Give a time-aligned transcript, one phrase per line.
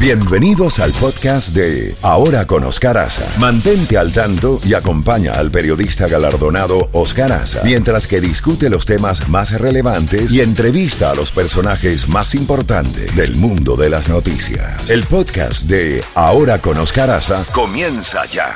[0.00, 3.26] Bienvenidos al podcast de Ahora con Oscar Aza.
[3.40, 9.28] Mantente al tanto y acompaña al periodista galardonado Oscar Aza mientras que discute los temas
[9.28, 14.88] más relevantes y entrevista a los personajes más importantes del mundo de las noticias.
[14.88, 18.54] El podcast de Ahora con Oscar Aza comienza ya.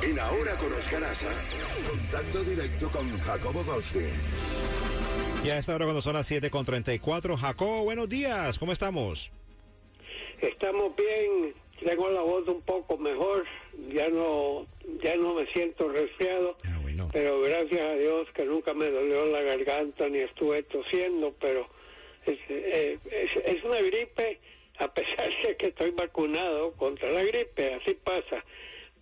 [0.00, 1.26] En Ahora con Oscar Aza,
[1.90, 4.77] contacto directo con Jacobo Goldstein.
[5.48, 7.34] Ya está ahora cuando son las 7 con 34.
[7.38, 9.30] Jacobo, buenos días, ¿cómo estamos?
[10.42, 13.46] Estamos bien, tengo la voz un poco mejor,
[13.94, 14.66] ya no,
[15.02, 17.08] ya no me siento resfriado, Ah, bueno.
[17.14, 21.66] pero gracias a Dios que nunca me dolió la garganta ni estuve tosiendo, pero
[22.26, 24.38] es, eh, es, es una gripe,
[24.78, 28.44] a pesar de que estoy vacunado contra la gripe, así pasa.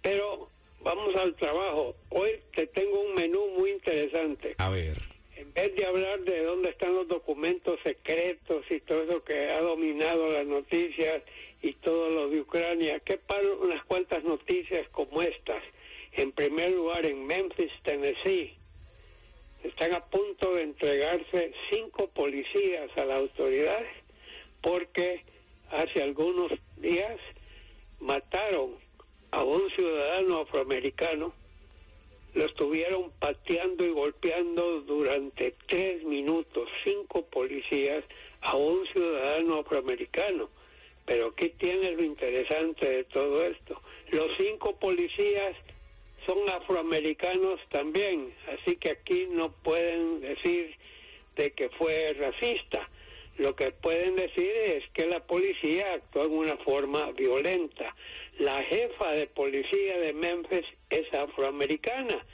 [0.00, 0.48] Pero
[0.80, 1.97] vamos al trabajo.
[2.10, 4.55] Hoy te tengo un menú muy interesante.
[4.58, 4.97] A ver.
[5.38, 9.60] En vez de hablar de dónde están los documentos secretos y todo eso que ha
[9.60, 11.23] dominado las noticias
[11.60, 15.62] y todo lo de Ucrania, ¿qué paro unas cuantas noticias como estas?
[16.12, 18.55] En primer lugar, en Memphis, Tennessee,
[19.62, 20.02] están a
[20.39, 23.89] de entregarse cinco policías a las autoridades
[24.61, 25.23] porque
[25.70, 27.19] hace algunos días
[28.01, 28.77] mataron
[29.31, 31.33] a un ciudadano afroamericano
[32.37, 38.05] lo estuvieron pateando y golpeando durante tres minutos, cinco policías,
[38.42, 40.51] a un ciudadano afroamericano.
[41.07, 43.81] Pero ¿qué tiene lo interesante de todo esto?
[44.11, 45.57] Los cinco policías
[46.27, 50.74] son afroamericanos también, así que aquí no pueden decir
[51.36, 52.88] de que fue racista.
[53.38, 57.94] Lo que pueden decir es que la policía actuó en una forma violenta.
[58.38, 62.24] La jefa de policía de Memphis es afroamericana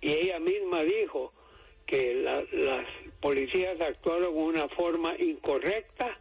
[0.00, 1.32] y ella misma dijo
[1.86, 2.86] que la- las
[3.20, 6.18] policías actuaron de una forma incorrecta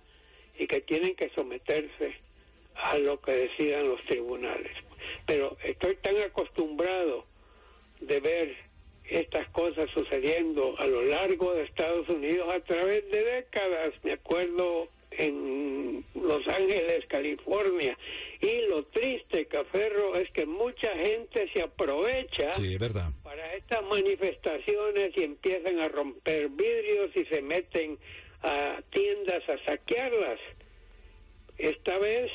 [0.57, 2.15] y que tienen que someterse
[2.75, 4.71] a lo que decidan los tribunales.
[5.27, 7.25] Pero estoy tan acostumbrado
[8.01, 8.55] de ver
[9.09, 13.93] estas cosas sucediendo a lo largo de Estados Unidos a través de décadas.
[14.03, 17.97] Me acuerdo en Los Ángeles, California.
[18.41, 23.09] Y lo triste, Caferro, es que mucha gente se aprovecha Sí, es verdad.
[23.23, 27.97] para estas manifestaciones y empiezan a romper vidrios y se meten
[28.43, 30.39] a tiendas a saquearlas.
[31.57, 32.29] Esta vez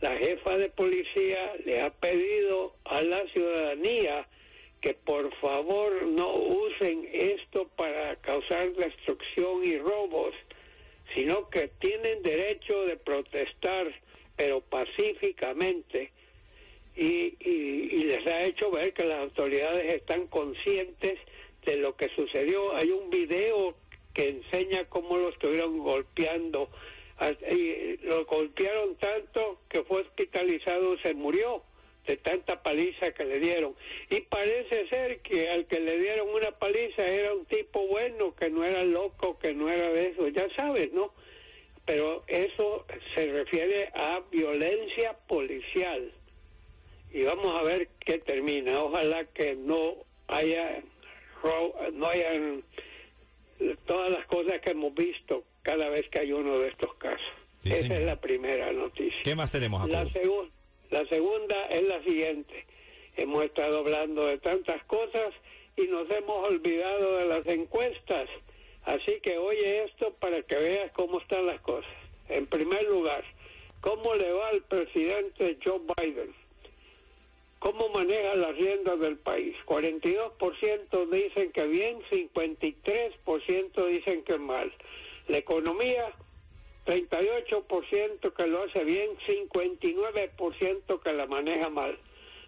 [0.00, 4.26] la jefa de policía le ha pedido a la ciudadanía
[4.80, 10.34] que por favor no usen esto para causar destrucción y robos,
[11.16, 13.92] sino que tienen derecho de protestar,
[14.36, 16.12] pero pacíficamente
[16.94, 21.18] y, y- y les ha hecho ver que las autoridades están conscientes
[21.64, 22.74] de lo que sucedió.
[22.76, 23.74] Hay un video
[24.14, 26.70] que enseña cómo lo estuvieron golpeando.
[27.50, 31.64] Y lo golpearon tanto que fue hospitalizado se murió
[32.06, 33.74] de tanta paliza que le dieron.
[34.08, 38.48] Y parece ser que al que le dieron una paliza era un tipo bueno, que
[38.50, 41.12] no era loco, que no era de eso, ya sabes, ¿no?
[41.84, 46.12] Pero eso se refiere a violencia policial
[47.12, 48.82] y vamos a ver qué termina.
[48.82, 49.96] Ojalá que no
[50.28, 50.82] haya
[51.92, 52.64] no hayan
[53.86, 57.20] todas las cosas que hemos visto cada vez que hay uno de estos casos.
[57.62, 57.98] Sí, Esa señor.
[57.98, 59.20] es la primera noticia.
[59.24, 60.50] ¿Qué más tenemos, La, segun-
[60.90, 62.66] la segunda es la siguiente.
[63.16, 65.34] Hemos estado hablando de tantas cosas
[65.76, 68.28] y nos hemos olvidado de las encuestas.
[68.84, 71.90] Así que oye esto para que veas cómo están las cosas.
[72.28, 73.24] En primer lugar,
[73.80, 76.32] ¿cómo le va al presidente Joe Biden?
[77.58, 79.56] ¿Cómo maneja las riendas del país?
[79.66, 84.72] 42% dicen que bien, 53% dicen que mal.
[85.28, 86.12] La economía,
[86.86, 91.98] 38% que lo hace bien, 59% que la maneja mal.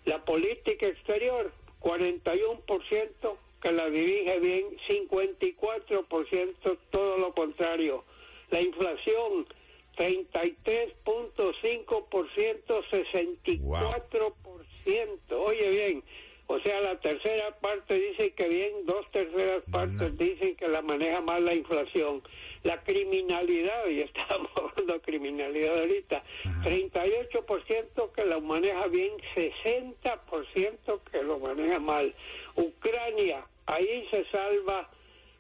[0.07, 8.03] La política exterior, 41% que la dirige bien, 54% todo lo contrario.
[8.51, 9.47] La inflación,
[9.97, 15.33] 33.5%, 64%.
[15.33, 16.03] Oye bien,
[16.47, 21.21] o sea, la tercera parte dice que bien, dos terceras partes dicen que la maneja
[21.21, 22.21] mal la inflación.
[22.63, 26.23] La criminalidad, y estamos hablando de criminalidad ahorita,
[26.63, 32.15] 38% que lo maneja bien, 60% que lo maneja mal.
[32.57, 34.91] Ucrania, ahí se salva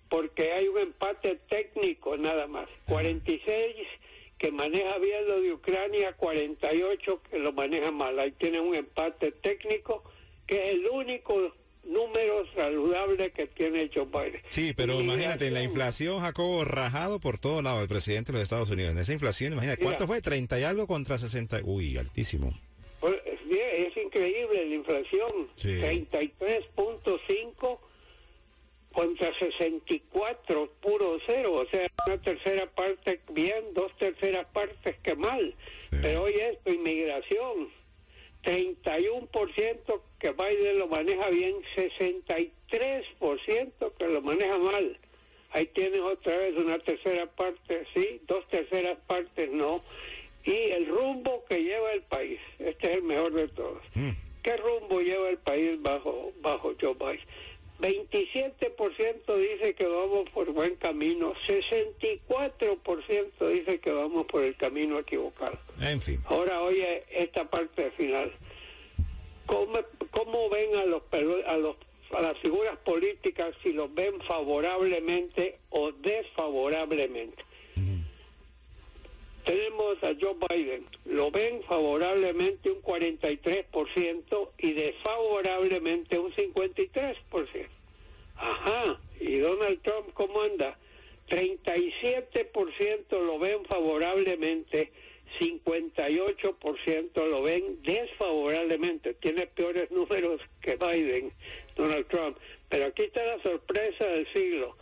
[0.08, 2.68] porque hay un empate técnico nada más.
[2.88, 3.76] 46
[4.38, 8.18] que maneja bien lo de Ucrania, 48 que lo maneja mal.
[8.18, 10.02] Ahí tiene un empate técnico
[10.46, 11.52] que es el único
[11.84, 14.40] números saludables que tiene Joe Biden.
[14.48, 18.70] Sí, pero imagínate, la inflación, Jacobo, rajado por todos lados el presidente de los Estados
[18.70, 18.92] Unidos.
[18.92, 20.22] En esa inflación, imagínate, ¿cuánto fue?
[20.22, 21.60] ¿30 y algo contra 60?
[21.64, 22.52] Uy, altísimo.
[23.00, 25.48] Pues, es increíble la inflación.
[25.58, 27.78] 33.5
[28.92, 31.54] contra 64, puro cero.
[31.54, 35.54] O sea, una tercera parte bien, dos terceras partes que mal.
[35.90, 37.68] Pero hoy esto, inmigración.
[38.44, 44.96] 31% que Biden lo maneja bien, 63% que lo maneja mal.
[45.52, 49.82] Ahí tienes otra vez una tercera parte, sí, dos terceras partes no
[50.44, 52.38] y el rumbo que lleva el país.
[52.58, 53.82] Este es el mejor de todos.
[53.94, 54.10] Mm.
[54.42, 57.20] ¿Qué rumbo lleva el país bajo, bajo Joe Biden?
[57.80, 65.58] 27% dice que vamos por buen camino, 64% dice que vamos por el camino equivocado.
[65.80, 66.20] En fin.
[66.26, 68.32] Ahora oye esta parte final.
[69.46, 69.78] ¿Cómo,
[70.10, 71.02] cómo ven a los,
[71.46, 71.76] a los
[72.12, 77.44] a las figuras políticas si los ven favorablemente o desfavorablemente?
[79.44, 87.16] Tenemos a Joe Biden, lo ven favorablemente un 43% y desfavorablemente un 53%.
[88.36, 90.78] Ajá, ¿y Donald Trump cómo anda?
[91.28, 94.90] 37% lo ven favorablemente,
[95.38, 99.14] 58% lo ven desfavorablemente.
[99.14, 101.32] Tiene peores números que Biden,
[101.76, 102.36] Donald Trump.
[102.68, 104.76] Pero aquí está la sorpresa del siglo.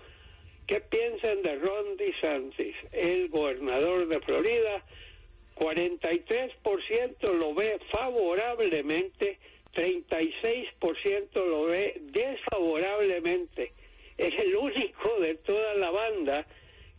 [0.69, 4.85] ¿Qué piensan de Ron DeSantis, el gobernador de Florida?
[5.57, 9.39] 43% lo ve favorablemente,
[9.75, 13.73] 36% lo ve desfavorablemente.
[14.19, 16.47] Es el único de toda la banda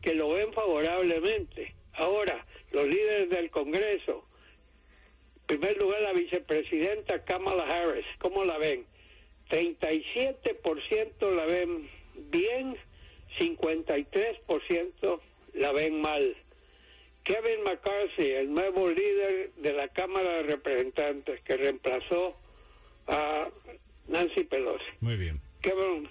[0.01, 1.75] que lo ven favorablemente.
[1.94, 4.25] Ahora, los líderes del Congreso,
[5.42, 8.83] en primer lugar la vicepresidenta Kamala Harris, ¿cómo la ven?
[9.51, 11.88] 37% la ven
[12.31, 12.75] bien,
[13.38, 15.20] 53%
[15.54, 16.36] la ven mal.
[17.24, 22.36] Kevin McCarthy, el nuevo líder de la Cámara de Representantes que reemplazó
[23.08, 23.50] a
[24.08, 24.84] Nancy Pelosi.
[25.02, 25.40] Muy bien.
[25.62, 26.08] Kevin,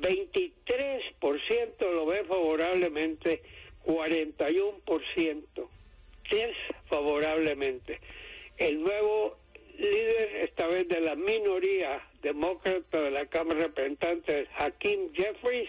[0.00, 3.42] 23% lo ve favorablemente,
[3.86, 5.68] 41%
[6.30, 8.00] desfavorablemente.
[8.58, 9.38] El nuevo
[9.78, 15.68] líder, esta vez de la minoría demócrata de la Cámara de Representantes, Hakim Jeffries,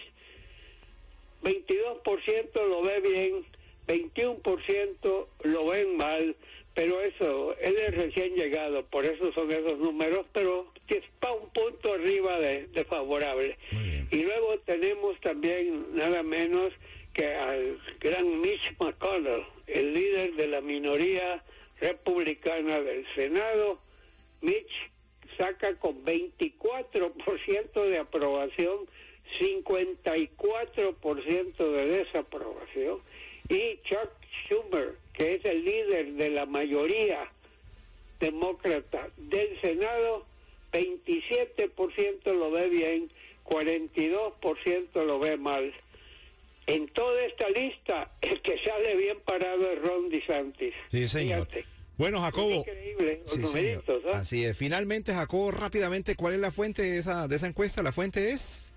[1.42, 3.44] 22% lo ve bien,
[3.86, 6.36] 21% lo ven mal,
[6.74, 11.94] pero eso, él es recién llegado, por eso son esos números, pero está un punto
[11.94, 13.56] arriba de, favorable.
[14.10, 16.72] Y luego tenemos también nada menos
[17.12, 21.42] que al gran Mitch McConnell, el líder de la minoría
[21.80, 23.80] republicana del Senado.
[24.40, 24.90] Mitch
[25.36, 28.88] saca con 24% de aprobación
[29.38, 33.00] 54% de desaprobación,
[33.48, 34.10] y Chuck
[34.44, 37.30] Schumer, que es el líder de la mayoría
[38.20, 40.26] demócrata del Senado,
[40.72, 43.10] 27% lo ve bien,
[43.44, 45.72] 42% lo ve mal.
[46.66, 50.74] En toda esta lista, el que sale bien parado es Ron DeSantis.
[50.88, 51.48] Sí, señor.
[51.96, 52.50] Bueno, Jacobo.
[52.50, 53.22] increíble,
[54.06, 54.18] ¿ah?
[54.18, 54.56] Así es.
[54.56, 57.82] Finalmente, Jacobo, rápidamente, ¿cuál es la fuente de esa, de esa encuesta?
[57.82, 58.72] La fuente es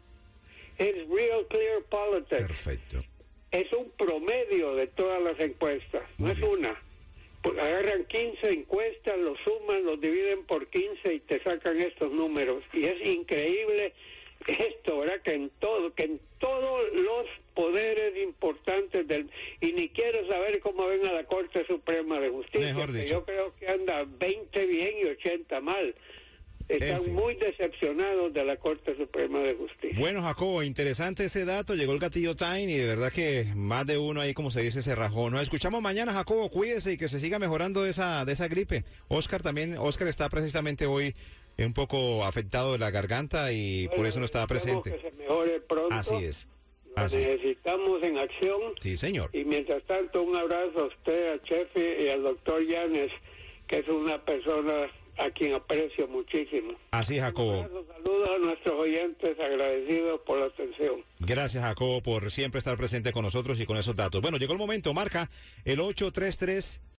[0.90, 2.44] es Real Clear Politics.
[2.44, 3.04] Perfecto.
[3.52, 6.76] Es un promedio de todas las encuestas, no es una.
[7.42, 12.64] Pues agarran 15 encuestas, los suman, los dividen por 15 y te sacan estos números.
[12.72, 13.94] Y es increíble
[14.48, 15.22] esto, ¿verdad?
[15.22, 19.30] Que en todo, que en todos los poderes importantes del
[19.62, 23.54] y ni quiero saber cómo ven a la Corte Suprema de Justicia, que yo creo
[23.60, 25.96] que anda 20 bien y 80 mal
[26.78, 29.98] están muy decepcionados de la Corte Suprema de Justicia.
[30.00, 31.76] Bueno, Jacobo, interesante ese dato.
[31.76, 34.82] Llegó el gatillo Time y de verdad que más de uno ahí, como se dice,
[34.82, 35.30] se rajó.
[35.30, 36.50] Nos escuchamos mañana, Jacobo.
[36.50, 38.84] Cuídese y que se siga mejorando de esa, de esa gripe.
[39.08, 41.16] Oscar también, Oscar está precisamente hoy
[41.58, 44.92] un poco afectado de la garganta y por eso no estaba presente.
[44.92, 45.94] Que se mejore pronto.
[45.94, 46.48] Así es.
[46.96, 48.74] necesitamos en acción.
[48.80, 49.30] Sí, señor.
[49.34, 53.12] Y mientras tanto, un abrazo a usted, a Chefe y al doctor Llanes,
[53.68, 56.74] que es una persona a quien aprecio muchísimo.
[56.92, 57.64] Así, Jacobo.
[57.64, 61.04] Saludos a nuestros oyentes, agradecidos por la atención.
[61.20, 64.22] Gracias, Jacobo, por siempre estar presente con nosotros y con esos datos.
[64.22, 65.30] Bueno, llegó el momento, marca
[65.66, 66.82] el 833